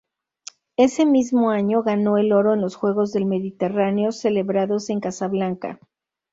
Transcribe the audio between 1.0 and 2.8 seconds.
mismo año ganó el oro en los